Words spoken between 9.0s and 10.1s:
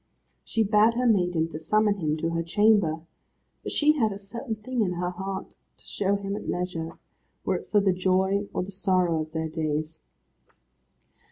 of their days.